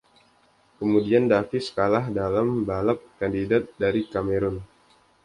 Kemudian 0.81 1.23
Davis 1.31 1.65
kalah 1.77 2.05
dalam 2.19 2.47
balap 2.69 2.97
kandidat 3.21 3.63
dari 3.81 4.01
Cameron. 4.13 4.55